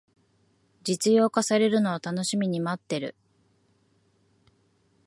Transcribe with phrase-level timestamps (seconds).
[0.83, 3.15] 実用化されるのを楽しみに待ってる